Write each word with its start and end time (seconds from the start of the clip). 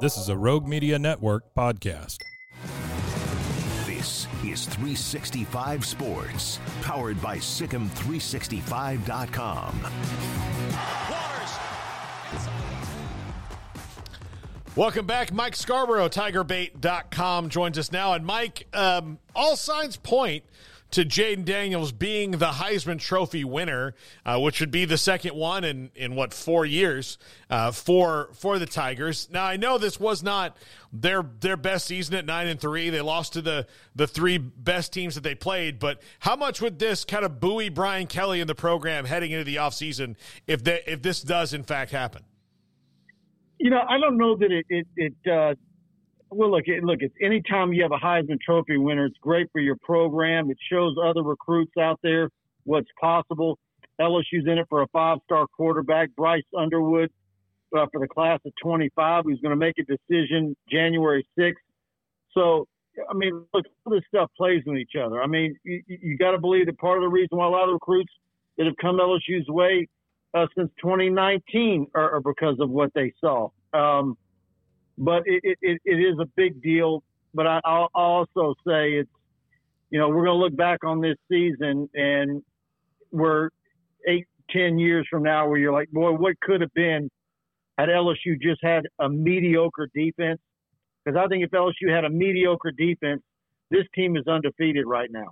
This 0.00 0.16
is 0.16 0.30
a 0.30 0.36
Rogue 0.36 0.66
Media 0.66 0.98
Network 0.98 1.54
podcast. 1.54 2.16
This 3.84 4.26
is 4.42 4.64
365 4.64 5.84
Sports, 5.84 6.58
powered 6.80 7.20
by 7.20 7.36
SicEm365.com. 7.36 9.80
Welcome 14.74 15.04
back. 15.04 15.34
Mike 15.34 15.54
Scarborough, 15.54 16.08
TigerBait.com, 16.08 17.50
joins 17.50 17.76
us 17.76 17.92
now. 17.92 18.14
And 18.14 18.24
Mike, 18.24 18.68
um, 18.72 19.18
all 19.36 19.54
signs 19.54 19.98
point 19.98 20.44
to 20.92 21.04
Jayden 21.04 21.44
Daniels 21.44 21.92
being 21.92 22.32
the 22.32 22.46
Heisman 22.46 22.98
Trophy 22.98 23.44
winner, 23.44 23.94
uh, 24.24 24.38
which 24.40 24.60
would 24.60 24.70
be 24.70 24.84
the 24.84 24.98
second 24.98 25.34
one 25.34 25.64
in, 25.64 25.90
in 25.94 26.14
what 26.14 26.34
four 26.34 26.66
years 26.66 27.18
uh, 27.48 27.70
for 27.70 28.30
for 28.34 28.58
the 28.58 28.66
Tigers. 28.66 29.28
Now 29.30 29.44
I 29.44 29.56
know 29.56 29.78
this 29.78 30.00
was 30.00 30.22
not 30.22 30.56
their 30.92 31.22
their 31.22 31.56
best 31.56 31.86
season 31.86 32.14
at 32.16 32.26
nine 32.26 32.48
and 32.48 32.60
three. 32.60 32.90
They 32.90 33.00
lost 33.00 33.34
to 33.34 33.42
the 33.42 33.66
the 33.94 34.06
three 34.06 34.38
best 34.38 34.92
teams 34.92 35.14
that 35.14 35.22
they 35.22 35.34
played. 35.34 35.78
But 35.78 36.00
how 36.18 36.36
much 36.36 36.60
would 36.60 36.78
this 36.78 37.04
kind 37.04 37.24
of 37.24 37.40
buoy 37.40 37.68
Brian 37.68 38.06
Kelly 38.06 38.40
in 38.40 38.46
the 38.46 38.54
program 38.54 39.04
heading 39.04 39.30
into 39.30 39.44
the 39.44 39.56
offseason 39.56 40.16
if 40.46 40.64
they, 40.64 40.80
if 40.86 41.02
this 41.02 41.22
does 41.22 41.52
in 41.52 41.62
fact 41.62 41.92
happen? 41.92 42.22
You 43.58 43.70
know, 43.70 43.80
I 43.88 43.98
don't 43.98 44.16
know 44.16 44.36
that 44.36 44.50
it 44.50 44.66
it, 44.68 44.86
it 44.96 45.30
uh, 45.30 45.54
well, 46.30 46.50
look, 46.50 46.64
look, 46.82 46.98
it's 47.00 47.14
anytime 47.20 47.72
you 47.72 47.82
have 47.82 47.92
a 47.92 47.98
Heisman 47.98 48.40
Trophy 48.40 48.76
winner, 48.76 49.06
it's 49.06 49.18
great 49.20 49.48
for 49.52 49.60
your 49.60 49.76
program. 49.82 50.50
It 50.50 50.58
shows 50.70 50.94
other 51.02 51.22
recruits 51.22 51.72
out 51.78 51.98
there 52.02 52.30
what's 52.64 52.88
possible. 53.00 53.58
LSU's 54.00 54.46
in 54.46 54.58
it 54.58 54.66
for 54.68 54.82
a 54.82 54.86
five-star 54.88 55.46
quarterback, 55.48 56.08
Bryce 56.16 56.42
Underwood, 56.56 57.10
uh, 57.76 57.86
for 57.92 58.00
the 58.00 58.08
class 58.08 58.40
of 58.46 58.52
25, 58.62 59.24
who's 59.24 59.40
going 59.40 59.50
to 59.50 59.56
make 59.56 59.74
a 59.78 59.84
decision 59.84 60.56
January 60.70 61.26
6th. 61.38 61.54
So, 62.32 62.66
I 63.08 63.14
mean, 63.14 63.44
look, 63.52 63.66
all 63.84 63.92
this 63.92 64.02
stuff 64.08 64.30
plays 64.36 64.62
with 64.66 64.78
each 64.78 64.94
other. 65.00 65.22
I 65.22 65.26
mean, 65.26 65.56
you, 65.64 65.82
you 65.86 66.16
got 66.16 66.32
to 66.32 66.38
believe 66.38 66.66
that 66.66 66.78
part 66.78 66.98
of 66.98 67.02
the 67.02 67.08
reason 67.08 67.38
why 67.38 67.46
a 67.46 67.50
lot 67.50 67.68
of 67.68 67.74
recruits 67.74 68.12
that 68.56 68.66
have 68.66 68.76
come 68.80 68.96
LSU's 68.98 69.48
way 69.48 69.88
uh, 70.34 70.46
since 70.56 70.70
2019 70.80 71.88
are, 71.94 72.16
are 72.16 72.20
because 72.20 72.56
of 72.60 72.70
what 72.70 72.92
they 72.94 73.12
saw. 73.20 73.48
Um, 73.72 74.16
but 74.98 75.22
it, 75.26 75.58
it, 75.62 75.80
it 75.84 75.94
is 75.94 76.18
a 76.20 76.26
big 76.36 76.62
deal. 76.62 77.02
But 77.32 77.46
I, 77.46 77.60
I'll 77.64 77.90
also 77.94 78.54
say 78.66 78.92
it's, 78.92 79.10
you 79.90 79.98
know, 79.98 80.08
we're 80.08 80.24
going 80.24 80.38
to 80.38 80.44
look 80.44 80.56
back 80.56 80.84
on 80.84 81.00
this 81.00 81.16
season 81.30 81.88
and 81.94 82.42
we're 83.10 83.50
eight, 84.08 84.26
ten 84.50 84.78
years 84.78 85.06
from 85.10 85.22
now 85.22 85.48
where 85.48 85.58
you're 85.58 85.72
like, 85.72 85.90
boy, 85.90 86.12
what 86.12 86.38
could 86.40 86.60
have 86.60 86.72
been 86.74 87.10
had 87.78 87.88
LSU 87.88 88.40
just 88.40 88.60
had 88.62 88.84
a 88.98 89.08
mediocre 89.08 89.88
defense? 89.94 90.40
Because 91.04 91.18
I 91.18 91.26
think 91.28 91.44
if 91.44 91.50
LSU 91.50 91.94
had 91.94 92.04
a 92.04 92.10
mediocre 92.10 92.72
defense, 92.72 93.22
this 93.70 93.84
team 93.94 94.16
is 94.16 94.26
undefeated 94.26 94.84
right 94.86 95.10
now. 95.10 95.28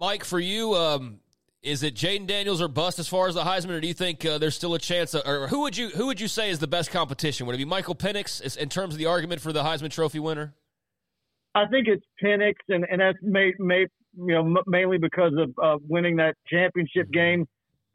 Mike, 0.00 0.24
for 0.24 0.38
you, 0.38 0.74
um, 0.74 1.18
is 1.62 1.82
it 1.82 1.94
Jayden 1.94 2.26
Daniels 2.26 2.62
or 2.62 2.68
bust 2.68 2.98
as 2.98 3.08
far 3.08 3.28
as 3.28 3.34
the 3.34 3.42
Heisman, 3.42 3.70
or 3.70 3.80
do 3.80 3.88
you 3.88 3.94
think 3.94 4.24
uh, 4.24 4.38
there's 4.38 4.54
still 4.54 4.74
a 4.74 4.78
chance? 4.78 5.14
Of, 5.14 5.26
or 5.26 5.48
who 5.48 5.62
would 5.62 5.76
you 5.76 5.88
who 5.88 6.06
would 6.06 6.20
you 6.20 6.28
say 6.28 6.50
is 6.50 6.58
the 6.58 6.68
best 6.68 6.90
competition? 6.90 7.46
Would 7.46 7.54
it 7.54 7.58
be 7.58 7.64
Michael 7.64 7.94
Penix 7.94 8.56
in 8.56 8.68
terms 8.68 8.94
of 8.94 8.98
the 8.98 9.06
argument 9.06 9.40
for 9.40 9.52
the 9.52 9.62
Heisman 9.62 9.90
Trophy 9.90 10.20
winner? 10.20 10.54
I 11.54 11.66
think 11.66 11.88
it's 11.88 12.04
Penix, 12.22 12.54
and 12.68 12.84
and 12.88 13.00
that's 13.00 13.18
may, 13.22 13.52
may 13.58 13.86
you 14.16 14.34
know 14.34 14.62
mainly 14.66 14.98
because 14.98 15.32
of 15.36 15.52
uh, 15.62 15.78
winning 15.88 16.16
that 16.16 16.36
championship 16.46 17.10
game. 17.10 17.46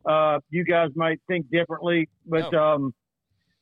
Uh, 0.06 0.40
you 0.50 0.66
guys 0.66 0.90
might 0.95 1.22
think 1.28 1.50
differently, 1.50 2.09
but 2.25 2.51
no. 2.51 2.62
um, 2.62 2.94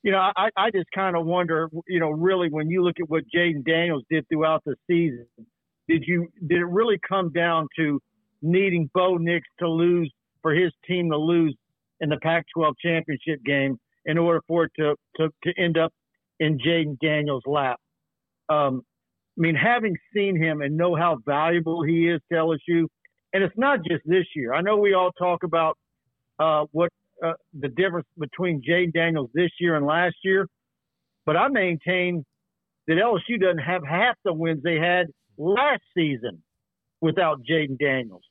you 0.02 0.12
know 0.12 0.32
I 0.36 0.50
I 0.58 0.72
just 0.72 0.88
kind 0.96 1.16
of 1.16 1.26
wonder, 1.28 1.70
you 1.88 2.00
know, 2.00 2.10
really 2.10 2.50
when 2.50 2.70
you 2.70 2.84
look 2.84 2.96
at 3.00 3.08
what 3.08 3.24
Jayden 3.34 3.64
Daniels 3.64 4.04
did 4.10 4.28
throughout 4.28 4.64
the 4.66 4.76
season, 4.88 5.28
did 5.88 6.04
you 6.08 6.30
did 6.48 6.58
it 6.58 6.66
really 6.66 7.00
come 7.08 7.32
down 7.32 7.68
to 7.78 8.02
needing 8.42 8.90
Bo 8.94 9.18
Nix 9.18 9.48
to 9.60 9.68
lose 9.68 10.12
for 10.42 10.54
his 10.54 10.72
team 10.88 11.10
to 11.12 11.18
lose 11.18 11.56
in 12.00 12.10
the 12.10 12.18
Pac-12 12.18 12.74
championship 12.84 13.44
game 13.46 13.78
in 14.06 14.18
order 14.18 14.42
for 14.48 14.66
it 14.66 14.72
to 14.78 14.96
to, 15.18 15.30
to 15.44 15.54
end 15.62 15.78
up 15.78 15.94
in 16.40 16.58
Jayden 16.58 16.98
Daniels' 17.00 17.44
lap. 17.46 17.80
Um, 18.50 18.82
I 19.38 19.42
mean, 19.42 19.56
having 19.56 19.96
seen 20.14 20.36
him 20.36 20.62
and 20.62 20.76
know 20.76 20.96
how 20.96 21.20
valuable 21.26 21.84
he 21.84 22.10
is 22.10 22.20
to 22.32 22.38
LSU, 22.38 22.88
and 23.34 23.44
it's 23.44 23.58
not 23.58 23.80
just 23.88 24.02
this 24.06 24.26
year. 24.36 24.54
I 24.54 24.62
know 24.62 24.78
we 24.78 24.94
all 24.94 25.12
talk 25.12 25.44
about 25.44 25.78
uh, 26.40 26.66
what 26.72 26.92
uh, 27.24 27.34
the 27.60 27.70
difference 27.70 28.08
between 28.18 28.62
Jayden 28.68 28.94
Daniels 28.94 29.30
this 29.34 29.52
year 29.60 29.76
and 29.76 29.86
last 29.86 30.16
year, 30.24 30.48
but 31.26 31.38
I 31.38 31.48
maintain 31.48 32.26
that 32.88 32.98
LSU 32.98 33.40
doesn't 33.40 33.60
have 33.60 33.84
half 33.86 34.16
the 34.26 34.34
wins 34.34 34.64
they 34.64 34.78
had 34.78 35.08
last 35.38 35.84
season 35.96 36.44
without 37.00 37.42
Jayden 37.44 37.78
Daniels 37.80 38.24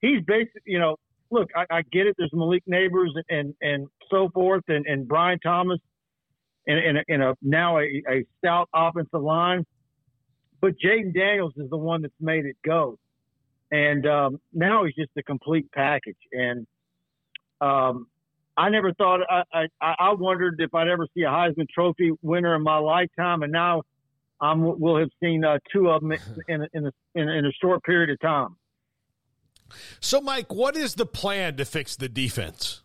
he's 0.00 0.22
basically, 0.26 0.62
you 0.64 0.78
know, 0.78 0.96
look, 1.30 1.48
I, 1.56 1.66
I, 1.70 1.82
get 1.92 2.06
it. 2.06 2.16
There's 2.18 2.30
Malik 2.32 2.62
Nabers 2.68 3.10
and 3.28 3.54
and 3.60 3.86
so 4.10 4.28
forth, 4.32 4.64
and, 4.68 4.86
and 4.86 5.06
Brian 5.06 5.38
Thomas, 5.40 5.78
and, 6.66 6.78
and, 6.78 7.04
and 7.08 7.22
a, 7.22 7.36
now 7.42 7.78
a, 7.78 8.02
a 8.08 8.24
stout 8.38 8.68
offensive 8.74 9.22
line. 9.22 9.64
But 10.60 10.74
Jayden 10.84 11.14
Daniels 11.14 11.54
is 11.56 11.70
the 11.70 11.76
one 11.76 12.02
that's 12.02 12.12
made 12.20 12.44
it 12.44 12.56
go, 12.64 12.98
and 13.70 14.06
um, 14.06 14.40
now 14.52 14.84
he's 14.84 14.94
just 14.94 15.10
a 15.16 15.22
complete 15.22 15.70
package. 15.72 16.18
And 16.32 16.66
um, 17.60 18.08
I 18.56 18.68
never 18.68 18.92
thought 18.94 19.20
I, 19.30 19.44
I 19.54 19.66
I 19.80 20.12
wondered 20.12 20.56
if 20.58 20.74
I'd 20.74 20.88
ever 20.88 21.06
see 21.14 21.22
a 21.22 21.28
Heisman 21.28 21.68
Trophy 21.72 22.12
winner 22.22 22.54
in 22.54 22.62
my 22.62 22.78
lifetime, 22.78 23.42
and 23.42 23.52
now 23.52 23.82
I 24.40 24.52
will 24.54 24.98
have 24.98 25.10
seen 25.22 25.44
uh, 25.44 25.58
two 25.72 25.88
of 25.88 26.02
them 26.02 26.12
in 26.48 26.66
in 26.74 26.86
a, 26.86 26.92
in, 27.14 27.28
in 27.28 27.46
a 27.46 27.52
short 27.52 27.82
period 27.84 28.10
of 28.10 28.20
time. 28.20 28.56
So, 30.00 30.20
Mike, 30.20 30.52
what 30.52 30.76
is 30.76 30.94
the 30.94 31.06
plan 31.06 31.56
to 31.56 31.64
fix 31.64 31.96
the 31.96 32.08
defense? 32.08 32.82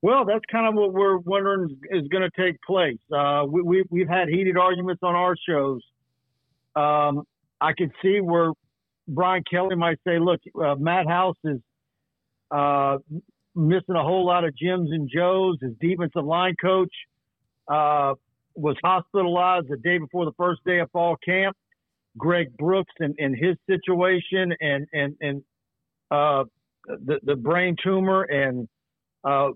Well, 0.00 0.24
that's 0.24 0.44
kind 0.50 0.68
of 0.68 0.74
what 0.74 0.92
we're 0.92 1.18
wondering 1.18 1.76
is 1.90 2.06
going 2.08 2.22
to 2.22 2.30
take 2.40 2.60
place. 2.62 2.98
Uh, 3.12 3.44
we, 3.48 3.84
we, 3.90 4.00
have 4.00 4.08
had 4.08 4.28
heated 4.28 4.56
arguments 4.56 5.02
on 5.02 5.14
our 5.14 5.34
shows. 5.48 5.82
Um, 6.76 7.24
I 7.60 7.72
could 7.72 7.90
see 8.00 8.20
where 8.20 8.52
Brian 9.08 9.42
Kelly 9.50 9.74
might 9.74 9.98
say, 10.06 10.20
look, 10.20 10.40
uh, 10.60 10.76
Matt 10.76 11.08
House 11.08 11.36
is 11.42 11.58
uh, 12.52 12.98
missing 13.56 13.96
a 13.96 14.02
whole 14.02 14.24
lot 14.24 14.44
of 14.44 14.56
Jims 14.56 14.90
and 14.92 15.10
Joes. 15.12 15.56
His 15.60 15.72
defensive 15.80 16.24
line 16.24 16.54
coach 16.62 16.92
uh, 17.66 18.14
was 18.54 18.76
hospitalized 18.84 19.68
the 19.68 19.78
day 19.78 19.98
before 19.98 20.24
the 20.26 20.32
first 20.36 20.60
day 20.64 20.78
of 20.78 20.90
fall 20.92 21.16
camp. 21.16 21.56
Greg 22.18 22.56
Brooks 22.56 22.92
and, 22.98 23.14
and 23.18 23.36
his 23.36 23.56
situation 23.68 24.52
and 24.60 24.86
and 24.92 25.16
and 25.20 25.42
uh, 26.10 26.44
the 26.86 27.20
the 27.22 27.36
brain 27.36 27.76
tumor 27.82 28.22
and 28.22 28.68
uh, 29.24 29.48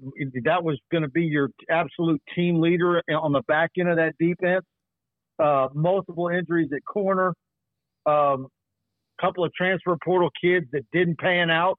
that 0.45 0.62
was 0.62 0.78
going 0.91 1.03
to 1.03 1.09
be 1.09 1.25
your 1.25 1.49
absolute 1.71 2.21
team 2.34 2.61
leader 2.61 3.03
on 3.11 3.33
the 3.33 3.43
back 3.47 3.71
end 3.78 3.89
of 3.89 3.97
that 3.97 4.13
defense. 4.19 4.65
Uh, 5.39 5.69
multiple 5.72 6.28
injuries 6.28 6.69
at 6.75 6.84
corner, 6.84 7.33
a 8.07 8.10
um, 8.10 8.47
couple 9.21 9.45
of 9.45 9.53
transfer 9.54 9.97
portal 10.04 10.31
kids 10.42 10.66
that 10.72 10.83
didn't 10.92 11.19
pan 11.19 11.51
out, 11.51 11.78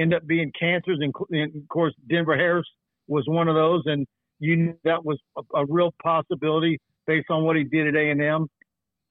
end 0.00 0.14
up 0.14 0.26
being 0.26 0.50
cancers, 0.58 0.98
and, 1.00 1.12
and 1.30 1.54
of 1.54 1.68
course 1.68 1.94
Denver 2.08 2.36
Harris 2.36 2.66
was 3.06 3.24
one 3.28 3.48
of 3.48 3.54
those, 3.54 3.82
and 3.86 4.06
you 4.40 4.56
knew 4.56 4.74
that 4.84 5.04
was 5.04 5.18
a, 5.36 5.60
a 5.60 5.66
real 5.66 5.94
possibility 6.02 6.78
based 7.06 7.30
on 7.30 7.44
what 7.44 7.56
he 7.56 7.64
did 7.64 7.88
at 7.88 7.94
A 7.94 8.10
and 8.10 8.22
M. 8.22 8.48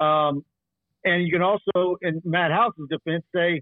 Um, 0.06 0.44
and 1.04 1.26
you 1.26 1.32
can 1.32 1.42
also, 1.42 1.98
in 2.02 2.22
Matt 2.24 2.52
House's 2.52 2.88
defense, 2.90 3.24
say 3.34 3.62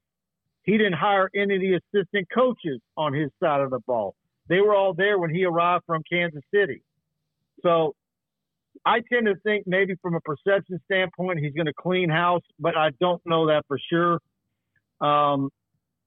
he 0.63 0.77
didn't 0.77 0.93
hire 0.93 1.29
any 1.35 1.55
of 1.55 1.61
the 1.61 1.79
assistant 1.99 2.27
coaches 2.33 2.79
on 2.97 3.13
his 3.13 3.29
side 3.41 3.61
of 3.61 3.69
the 3.71 3.79
ball. 3.87 4.15
They 4.47 4.61
were 4.61 4.75
all 4.75 4.93
there 4.93 5.17
when 5.19 5.33
he 5.33 5.45
arrived 5.45 5.85
from 5.85 6.03
Kansas 6.11 6.43
City. 6.53 6.81
So 7.63 7.95
I 8.85 9.01
tend 9.11 9.27
to 9.27 9.35
think 9.43 9.67
maybe 9.67 9.95
from 10.01 10.15
a 10.15 10.21
perception 10.21 10.79
standpoint, 10.85 11.39
he's 11.39 11.53
going 11.53 11.67
to 11.67 11.73
clean 11.73 12.09
house, 12.09 12.43
but 12.59 12.77
I 12.77 12.89
don't 12.99 13.21
know 13.25 13.47
that 13.47 13.65
for 13.67 13.79
sure. 13.89 14.19
Um, 15.01 15.49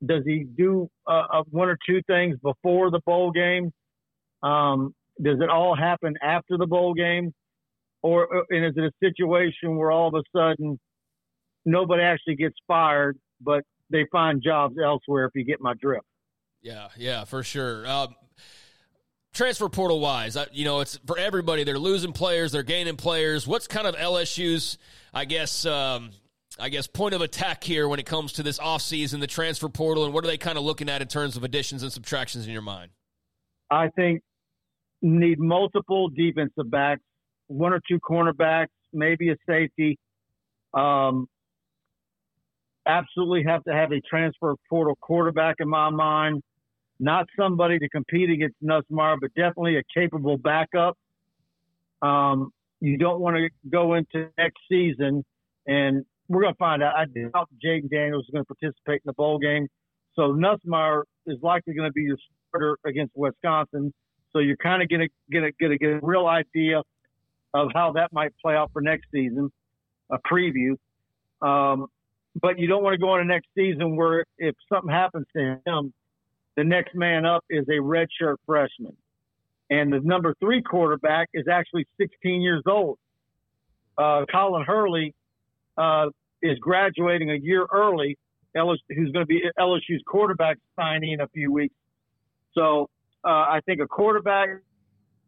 does 0.04 0.22
he 0.26 0.44
do 0.44 0.90
uh, 1.06 1.24
uh, 1.32 1.42
one 1.50 1.68
or 1.68 1.78
two 1.86 2.02
things 2.06 2.36
before 2.42 2.90
the 2.90 3.00
bowl 3.06 3.30
game? 3.30 3.72
Um, 4.42 4.94
does 5.22 5.38
it 5.40 5.48
all 5.48 5.76
happen 5.76 6.14
after 6.22 6.58
the 6.58 6.66
bowl 6.66 6.94
game, 6.94 7.32
or 8.02 8.44
and 8.50 8.64
is 8.64 8.72
it 8.76 8.84
a 8.84 8.92
situation 9.00 9.76
where 9.76 9.92
all 9.92 10.08
of 10.08 10.14
a 10.14 10.22
sudden 10.36 10.78
nobody 11.64 12.02
actually 12.02 12.36
gets 12.36 12.56
fired, 12.66 13.18
but 13.40 13.62
they 13.90 14.06
find 14.10 14.42
jobs 14.42 14.76
elsewhere? 14.82 15.26
If 15.26 15.32
you 15.34 15.44
get 15.44 15.60
my 15.60 15.74
drift. 15.74 16.06
Yeah, 16.62 16.88
yeah, 16.96 17.24
for 17.24 17.42
sure. 17.42 17.86
Um, 17.86 18.14
transfer 19.32 19.68
portal 19.68 20.00
wise, 20.00 20.36
you 20.52 20.64
know, 20.64 20.80
it's 20.80 20.98
for 21.06 21.18
everybody. 21.18 21.64
They're 21.64 21.78
losing 21.78 22.12
players, 22.12 22.52
they're 22.52 22.62
gaining 22.62 22.96
players. 22.96 23.46
What's 23.46 23.66
kind 23.66 23.86
of 23.86 23.96
LSU's, 23.96 24.78
I 25.12 25.24
guess, 25.24 25.66
um, 25.66 26.10
I 26.58 26.68
guess, 26.68 26.86
point 26.86 27.14
of 27.14 27.20
attack 27.20 27.64
here 27.64 27.88
when 27.88 27.98
it 27.98 28.06
comes 28.06 28.34
to 28.34 28.42
this 28.42 28.58
offseason, 28.58 29.20
the 29.20 29.26
transfer 29.26 29.68
portal, 29.68 30.04
and 30.04 30.14
what 30.14 30.24
are 30.24 30.28
they 30.28 30.38
kind 30.38 30.58
of 30.58 30.64
looking 30.64 30.88
at 30.88 31.02
in 31.02 31.08
terms 31.08 31.36
of 31.36 31.44
additions 31.44 31.82
and 31.82 31.92
subtractions 31.92 32.46
in 32.46 32.52
your 32.52 32.62
mind? 32.62 32.90
I 33.70 33.88
think 33.88 34.22
need 35.00 35.40
multiple 35.40 36.08
defensive 36.08 36.70
backs, 36.70 37.02
one 37.48 37.72
or 37.72 37.80
two 37.88 37.98
cornerbacks, 37.98 38.68
maybe 38.92 39.30
a 39.30 39.36
safety. 39.48 39.98
Um, 40.74 41.26
absolutely 42.86 43.44
have 43.44 43.62
to 43.64 43.72
have 43.72 43.92
a 43.92 44.00
transfer 44.00 44.54
portal 44.68 44.96
quarterback 45.00 45.56
in 45.60 45.68
my 45.68 45.90
mind 45.90 46.42
not 47.02 47.26
somebody 47.36 47.80
to 47.80 47.88
compete 47.88 48.30
against 48.30 48.54
Nussmeier, 48.62 49.18
but 49.20 49.34
definitely 49.34 49.76
a 49.76 49.82
capable 49.92 50.38
backup. 50.38 50.96
Um, 52.00 52.52
you 52.80 52.96
don't 52.96 53.20
want 53.20 53.36
to 53.36 53.48
go 53.68 53.94
into 53.94 54.28
next 54.38 54.60
season, 54.70 55.24
and 55.66 56.04
we're 56.28 56.42
going 56.42 56.54
to 56.54 56.58
find 56.58 56.80
out. 56.80 56.94
I 56.94 57.06
doubt 57.06 57.48
Jayden 57.64 57.90
Daniels 57.90 58.24
is 58.24 58.30
going 58.32 58.44
to 58.44 58.54
participate 58.54 59.02
in 59.04 59.06
the 59.06 59.14
bowl 59.14 59.38
game. 59.40 59.66
So 60.14 60.32
Nussmeier 60.32 61.02
is 61.26 61.38
likely 61.42 61.74
going 61.74 61.88
to 61.88 61.92
be 61.92 62.02
your 62.02 62.18
starter 62.48 62.78
against 62.86 63.16
Wisconsin. 63.16 63.92
So 64.32 64.38
you're 64.38 64.56
kind 64.56 64.80
of 64.80 64.88
going 64.88 65.00
to 65.00 65.08
get 65.30 65.42
a, 65.42 65.50
get 65.58 65.70
a, 65.72 65.78
get 65.78 65.90
a 65.90 66.00
real 66.02 66.26
idea 66.26 66.82
of 67.52 67.70
how 67.74 67.92
that 67.92 68.12
might 68.12 68.32
play 68.40 68.54
out 68.54 68.70
for 68.72 68.80
next 68.80 69.06
season, 69.12 69.50
a 70.10 70.18
preview. 70.18 70.76
Um, 71.40 71.88
but 72.40 72.58
you 72.58 72.66
don't 72.66 72.82
want 72.82 72.94
to 72.94 72.98
go 72.98 73.10
on 73.10 73.20
into 73.20 73.34
next 73.34 73.48
season 73.56 73.96
where 73.96 74.24
if 74.38 74.54
something 74.72 74.90
happens 74.90 75.26
to 75.36 75.58
him, 75.66 75.92
the 76.56 76.64
next 76.64 76.94
man 76.94 77.24
up 77.24 77.44
is 77.50 77.66
a 77.68 77.80
redshirt 77.80 78.36
freshman. 78.46 78.96
And 79.70 79.92
the 79.92 80.00
number 80.00 80.34
three 80.40 80.62
quarterback 80.62 81.28
is 81.32 81.46
actually 81.50 81.86
16 81.98 82.42
years 82.42 82.62
old. 82.66 82.98
Uh, 83.96 84.24
Colin 84.30 84.64
Hurley 84.64 85.14
uh, 85.76 86.06
is 86.42 86.58
graduating 86.58 87.30
a 87.30 87.36
year 87.36 87.66
early, 87.72 88.18
LSU, 88.56 88.78
who's 88.90 89.12
going 89.12 89.24
to 89.24 89.26
be 89.26 89.42
LSU's 89.58 90.02
quarterback 90.06 90.58
signing 90.76 91.12
in 91.12 91.20
a 91.20 91.28
few 91.28 91.52
weeks. 91.52 91.74
So 92.54 92.90
uh, 93.24 93.28
I 93.28 93.60
think 93.64 93.80
a 93.80 93.86
quarterback, 93.86 94.48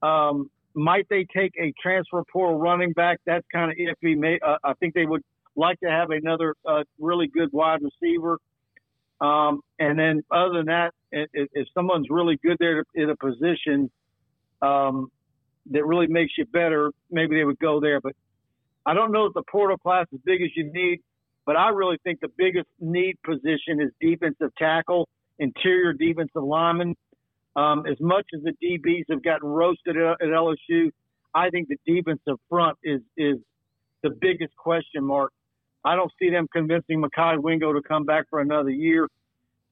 um, 0.02 0.50
might 0.74 1.06
they 1.08 1.26
take 1.34 1.52
a 1.58 1.72
transfer 1.80 2.22
portal 2.30 2.58
running 2.58 2.92
back? 2.92 3.20
That's 3.24 3.46
kind 3.52 3.70
of 3.70 3.78
iffy. 3.78 4.16
May, 4.16 4.38
uh, 4.46 4.56
I 4.64 4.74
think 4.74 4.92
they 4.94 5.06
would 5.06 5.22
like 5.56 5.78
to 5.80 5.90
have 5.90 6.10
another 6.10 6.54
uh, 6.66 6.82
really 6.98 7.26
good 7.26 7.50
wide 7.52 7.80
receiver. 7.82 8.38
Um, 9.20 9.60
and 9.78 9.98
then 9.98 10.22
other 10.30 10.54
than 10.54 10.66
that, 10.66 10.92
if, 11.12 11.68
someone's 11.74 12.08
really 12.10 12.38
good 12.42 12.56
there 12.58 12.84
in 12.94 13.10
a 13.10 13.16
position 13.16 13.90
um, 14.60 15.10
that 15.70 15.86
really 15.86 16.08
makes 16.08 16.32
you 16.36 16.44
better, 16.46 16.92
maybe 17.10 17.36
they 17.36 17.44
would 17.44 17.58
go 17.58 17.80
there. 17.80 18.00
But 18.00 18.14
I 18.84 18.94
don't 18.94 19.12
know 19.12 19.26
if 19.26 19.34
the 19.34 19.44
portal 19.50 19.78
class 19.78 20.06
is 20.12 20.20
big 20.24 20.42
as 20.42 20.50
you 20.56 20.70
need, 20.72 21.00
but 21.46 21.56
I 21.56 21.68
really 21.70 21.98
think 22.04 22.20
the 22.20 22.32
biggest 22.36 22.68
need 22.80 23.16
position 23.24 23.80
is 23.80 23.90
defensive 24.00 24.50
tackle, 24.58 25.08
interior 25.38 25.92
defensive 25.92 26.42
lineman. 26.42 26.96
Um, 27.56 27.84
as 27.86 27.96
much 28.00 28.26
as 28.34 28.42
the 28.42 28.52
DBs 28.62 29.04
have 29.10 29.22
gotten 29.22 29.48
roasted 29.48 29.96
at, 29.96 30.20
at 30.20 30.28
LSU, 30.28 30.90
I 31.34 31.50
think 31.50 31.68
the 31.68 31.78
defensive 31.86 32.38
front 32.48 32.78
is 32.82 33.00
is 33.16 33.36
the 34.02 34.10
biggest 34.10 34.54
question 34.56 35.04
mark 35.04 35.32
I 35.84 35.96
don't 35.96 36.12
see 36.18 36.30
them 36.30 36.48
convincing 36.52 37.02
Mekhi 37.02 37.40
Wingo 37.42 37.72
to 37.72 37.82
come 37.82 38.04
back 38.04 38.26
for 38.30 38.40
another 38.40 38.70
year. 38.70 39.08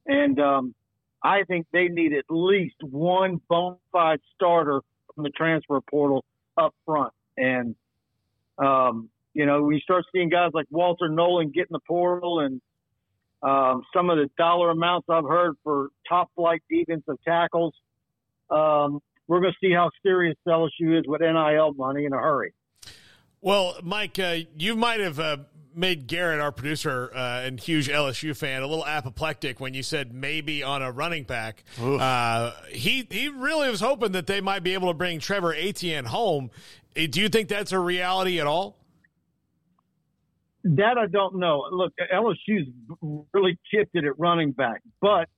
And 0.06 0.38
um, 0.41 0.75
I 1.23 1.44
think 1.44 1.67
they 1.73 1.88
need 1.88 2.12
at 2.12 2.25
least 2.29 2.76
one 2.82 3.41
bona 3.49 3.76
fide 3.93 4.20
starter 4.35 4.81
from 5.14 5.25
the 5.25 5.31
transfer 5.31 5.81
portal 5.81 6.25
up 6.56 6.75
front. 6.85 7.12
And, 7.37 7.75
um, 8.59 9.09
you 9.32 9.47
know, 9.47 9.62
we 9.62 9.81
start 9.81 10.05
seeing 10.12 10.29
guys 10.29 10.50
like 10.53 10.67
Walter 10.70 11.09
Nolen 11.09 11.50
get 11.50 11.62
in 11.62 11.73
the 11.73 11.81
portal 11.87 12.41
and 12.41 12.61
um, 13.43 13.82
some 13.94 14.11
of 14.11 14.19
the 14.19 14.29
dollar 14.38 14.70
amounts 14.70 15.08
I've 15.08 15.25
heard 15.25 15.55
for 15.65 15.88
top 16.08 16.31
flight 16.37 16.62
defensive 16.70 17.17
tackles. 17.26 17.75
Um, 18.50 19.00
we're 19.26 19.41
going 19.41 19.53
to 19.53 19.67
see 19.67 19.73
how 19.73 19.91
serious 20.03 20.37
LSU 20.47 20.99
is 20.99 21.05
with 21.06 21.23
NIL 21.23 21.73
money 21.75 22.05
in 22.05 22.12
a 22.12 22.19
hurry. 22.19 22.53
Well, 23.41 23.76
Mike, 23.82 24.19
uh, 24.20 24.38
you 24.56 24.76
might 24.76 25.00
have 25.00 25.19
uh, 25.19 25.38
made 25.75 26.07
Garrett, 26.07 26.41
our 26.41 26.53
producer 26.53 27.11
uh, 27.15 27.43
and 27.45 27.59
huge 27.59 27.89
LSU 27.89 28.37
fan, 28.37 28.63
a 28.63 28.67
little 28.67 28.87
apoplectic 28.87 29.61
when 29.61 29.75
you 29.75 29.83
said 29.83 30.13
maybe 30.13 30.63
on 30.63 30.83
a 30.83 30.91
running 30.91 31.25
back. 31.25 31.65
Uh, 31.81 32.53
he 32.69 33.07
he 33.11 33.29
really 33.29 33.71
was 33.71 33.81
hoping 33.81 34.13
that 34.13 34.27
they 34.27 34.41
might 34.41 34.63
be 34.63 34.75
able 34.75 34.89
to 34.89 34.95
bring 34.95 35.19
Trevor 35.19 35.55
Etienne 35.55 36.05
home. 36.05 36.51
Uh, 36.97 37.07
do 37.11 37.21
you 37.21 37.29
think 37.29 37.49
that's 37.49 37.73
a 37.73 37.79
reality 37.79 38.41
at 38.41 38.47
all? 38.47 38.77
That 40.65 40.97
I 40.97 41.07
don't 41.07 41.37
know. 41.37 41.67
Look, 41.73 41.93
LSU's 42.13 42.69
really 43.33 43.59
chipped 43.73 43.95
it 43.95 44.05
at 44.05 44.19
running 44.19 44.53
back, 44.53 44.81
but 45.01 45.29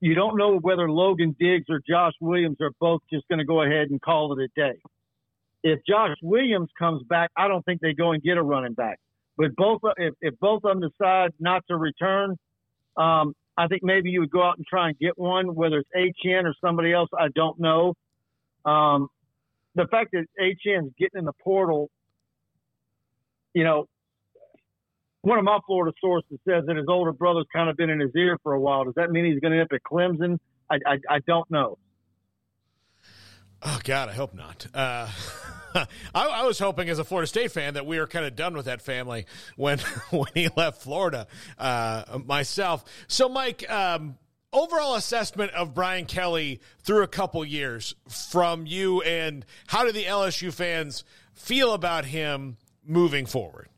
you 0.00 0.14
don't 0.14 0.36
know 0.36 0.58
whether 0.58 0.90
Logan 0.90 1.36
Diggs 1.38 1.66
or 1.68 1.80
Josh 1.86 2.14
Williams 2.20 2.58
are 2.60 2.72
both 2.80 3.02
just 3.12 3.28
going 3.28 3.40
to 3.40 3.44
go 3.44 3.62
ahead 3.62 3.90
and 3.90 4.00
call 4.00 4.38
it 4.38 4.42
a 4.42 4.48
day 4.54 4.78
if 5.64 5.80
Josh 5.88 6.14
Williams 6.22 6.68
comes 6.78 7.02
back, 7.08 7.30
I 7.36 7.48
don't 7.48 7.64
think 7.64 7.80
they 7.80 7.94
go 7.94 8.12
and 8.12 8.22
get 8.22 8.36
a 8.36 8.42
running 8.42 8.74
back. 8.74 9.00
But 9.36 9.56
both, 9.56 9.80
if, 9.96 10.14
if 10.20 10.38
both 10.38 10.62
of 10.62 10.78
them 10.78 10.88
decide 10.88 11.32
not 11.40 11.64
to 11.68 11.76
return, 11.76 12.36
um, 12.96 13.34
I 13.56 13.66
think 13.66 13.82
maybe 13.82 14.10
you 14.10 14.20
would 14.20 14.30
go 14.30 14.42
out 14.42 14.58
and 14.58 14.66
try 14.66 14.88
and 14.88 14.98
get 14.98 15.18
one, 15.18 15.54
whether 15.54 15.78
it's 15.78 15.88
Etienne 15.96 16.46
or 16.46 16.54
somebody 16.62 16.92
else. 16.92 17.08
I 17.18 17.28
don't 17.34 17.58
know. 17.58 17.94
Um, 18.64 19.08
the 19.74 19.86
fact 19.90 20.10
that 20.12 20.26
Etienne's 20.38 20.92
getting 20.98 21.20
in 21.20 21.24
the 21.24 21.32
portal, 21.42 21.88
you 23.54 23.64
know, 23.64 23.86
one 25.22 25.38
of 25.38 25.44
my 25.44 25.58
Florida 25.66 25.96
sources 25.98 26.38
says 26.46 26.64
that 26.66 26.76
his 26.76 26.86
older 26.88 27.12
brother's 27.12 27.46
kind 27.52 27.70
of 27.70 27.76
been 27.76 27.88
in 27.88 27.98
his 27.98 28.10
ear 28.14 28.38
for 28.42 28.52
a 28.52 28.60
while. 28.60 28.84
Does 28.84 28.94
that 28.96 29.10
mean 29.10 29.24
he's 29.24 29.40
going 29.40 29.52
to 29.52 29.60
end 29.60 29.68
up 29.72 29.74
at 29.74 29.82
Clemson? 29.82 30.38
I, 30.70 30.76
I, 30.86 30.98
I 31.16 31.18
don't 31.26 31.50
know. 31.50 31.78
Oh 33.64 33.80
God, 33.82 34.08
I 34.10 34.12
hope 34.12 34.34
not. 34.34 34.66
Uh, 34.74 35.08
I, 35.74 35.86
I, 36.14 36.46
was 36.46 36.58
hoping, 36.58 36.88
as 36.88 36.98
a 36.98 37.04
Florida 37.04 37.26
State 37.26 37.50
fan, 37.50 37.74
that 37.74 37.86
we 37.86 37.98
were 37.98 38.06
kind 38.06 38.26
of 38.26 38.36
done 38.36 38.54
with 38.54 38.66
that 38.66 38.82
family 38.82 39.26
when 39.56 39.78
when 40.10 40.28
he 40.34 40.48
left 40.56 40.82
Florida. 40.82 41.26
Uh, 41.58 42.18
myself, 42.24 42.84
so 43.08 43.28
Mike. 43.28 43.68
Um, 43.70 44.18
overall 44.52 44.94
assessment 44.94 45.52
of 45.52 45.74
Brian 45.74 46.06
Kelly 46.06 46.60
through 46.84 47.02
a 47.02 47.08
couple 47.08 47.44
years 47.44 47.96
from 48.08 48.66
you, 48.66 49.02
and 49.02 49.44
how 49.66 49.84
do 49.84 49.90
the 49.90 50.04
LSU 50.04 50.52
fans 50.52 51.02
feel 51.32 51.74
about 51.74 52.04
him 52.04 52.56
moving 52.86 53.26
forward? 53.26 53.68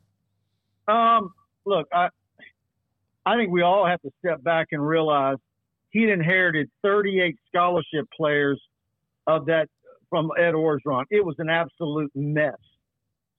Um, 0.87 1.33
look, 1.65 1.89
I 1.93 2.09
I 3.25 3.37
think 3.37 3.51
we 3.51 3.63
all 3.63 3.87
have 3.87 4.01
to 4.03 4.11
step 4.19 4.43
back 4.43 4.69
and 4.71 4.87
realize 4.87 5.39
he'd 5.91 6.11
inherited 6.11 6.71
38 6.83 7.37
scholarship 7.49 8.07
players 8.15 8.61
of 9.27 9.47
that 9.47 9.69
from 10.11 10.31
Ed 10.39 10.53
Orgeron. 10.53 11.05
It 11.11 11.25
was 11.25 11.37
an 11.39 11.49
absolute 11.49 12.11
mess. 12.15 12.55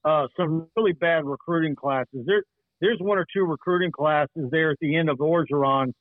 Uh, 0.03 0.27
some 0.37 0.67
really 0.75 0.93
bad 0.93 1.25
recruiting 1.25 1.75
classes. 1.75 2.25
There, 2.25 2.43
there's 2.79 2.99
one 2.99 3.17
or 3.17 3.25
two 3.33 3.43
recruiting 3.43 3.91
classes 3.91 4.49
there 4.51 4.71
at 4.71 4.77
the 4.79 4.95
end 4.95 5.09
of 5.09 5.17
Orgeron 5.17 5.93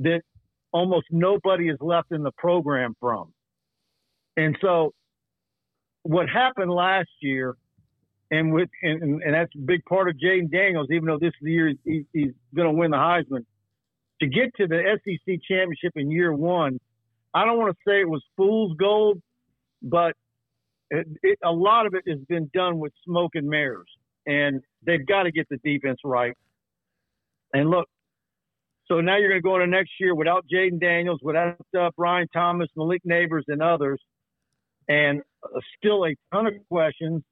that 0.00 0.22
almost 0.72 1.06
nobody 1.10 1.68
is 1.68 1.78
left 1.80 2.12
in 2.12 2.22
the 2.22 2.32
program 2.32 2.94
from. 3.00 3.32
And 4.36 4.56
so, 4.60 4.92
what 6.02 6.28
happened 6.28 6.70
last 6.70 7.10
year, 7.20 7.56
and 8.30 8.52
with 8.52 8.68
and, 8.82 9.22
and 9.22 9.34
that's 9.34 9.52
a 9.54 9.58
big 9.58 9.84
part 9.84 10.08
of 10.08 10.16
Jayden 10.16 10.50
Daniels, 10.50 10.88
even 10.90 11.06
though 11.06 11.18
this 11.18 11.28
is 11.28 11.42
the 11.42 11.50
year 11.50 11.72
he's 11.84 12.32
going 12.54 12.68
to 12.68 12.72
win 12.72 12.90
the 12.90 12.96
Heisman. 12.96 13.44
To 14.20 14.26
get 14.26 14.54
to 14.56 14.66
the 14.66 14.98
SEC 15.04 15.40
championship 15.48 15.92
in 15.96 16.10
year 16.10 16.32
one, 16.32 16.78
I 17.32 17.44
don't 17.44 17.58
want 17.58 17.74
to 17.74 17.90
say 17.90 18.00
it 18.00 18.08
was 18.08 18.22
fool's 18.36 18.76
gold, 18.76 19.20
but 19.82 20.14
it, 20.90 21.06
it, 21.22 21.38
a 21.44 21.50
lot 21.50 21.86
of 21.86 21.94
it 21.94 22.04
has 22.08 22.18
been 22.28 22.50
done 22.52 22.78
with 22.78 22.92
smoke 23.04 23.32
and 23.34 23.46
mirrors, 23.48 23.88
and 24.26 24.60
they've 24.86 25.06
got 25.06 25.24
to 25.24 25.32
get 25.32 25.46
the 25.48 25.58
defense 25.64 25.98
right. 26.04 26.34
And 27.52 27.70
look, 27.70 27.88
so 28.86 29.00
now 29.00 29.16
you're 29.16 29.28
going 29.28 29.40
to 29.40 29.46
go 29.46 29.54
into 29.54 29.66
next 29.68 29.92
year 30.00 30.14
without 30.14 30.44
Jayden 30.52 30.80
Daniels, 30.80 31.20
without 31.22 31.56
uh, 31.78 31.90
Brian 31.96 32.26
Thomas, 32.32 32.68
Malik 32.76 33.02
Nabers, 33.08 33.44
and 33.46 33.62
others, 33.62 34.00
and 34.88 35.22
uh, 35.44 35.60
still 35.78 36.04
a 36.04 36.14
ton 36.32 36.46
of 36.46 36.54
questions. 36.70 37.22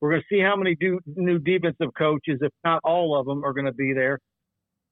We're 0.00 0.10
going 0.10 0.22
to 0.22 0.34
see 0.36 0.40
how 0.40 0.54
many 0.54 0.76
do, 0.76 1.00
new 1.06 1.38
defensive 1.38 1.88
coaches, 1.96 2.38
if 2.40 2.52
not 2.64 2.80
all 2.84 3.18
of 3.18 3.26
them, 3.26 3.44
are 3.44 3.52
going 3.52 3.66
to 3.66 3.72
be 3.72 3.92
there. 3.94 4.18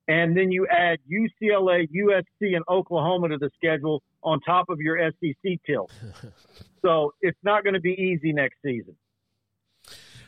And 0.09 0.37
then 0.37 0.53
you 0.53 0.67
add 0.69 0.99
UCLA, 1.11 1.89
USC, 1.91 2.55
and 2.55 2.65
Oklahoma 2.69 3.29
to 3.31 3.39
the 3.39 3.51
schedule 3.57 4.03
on 4.23 4.41
top 4.41 4.69
of 4.69 4.79
your 4.81 4.99
SEC 5.11 5.59
tilt. 5.67 5.91
so 6.83 7.13
it's 7.21 7.39
not 7.43 7.65
going 7.65 7.75
to 7.75 7.81
be 7.81 7.93
easy 7.93 8.33
next 8.33 8.57
season. 8.65 8.97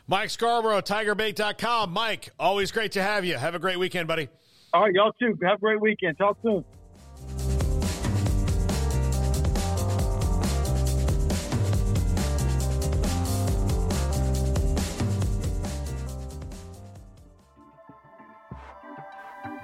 Mike 0.07 0.31
Scarborough, 0.31 0.81
TigerBait.com. 0.81 1.93
Mike, 1.93 2.31
always 2.39 2.71
great 2.71 2.93
to 2.93 3.01
have 3.01 3.23
you. 3.23 3.37
Have 3.37 3.55
a 3.55 3.59
great 3.59 3.77
weekend, 3.77 4.07
buddy. 4.07 4.27
All 4.73 4.83
right, 4.83 4.93
y'all 4.93 5.11
too. 5.13 5.37
Have 5.43 5.57
a 5.57 5.61
great 5.61 5.79
weekend. 5.79 6.17
Talk 6.17 6.37
soon. 6.41 6.65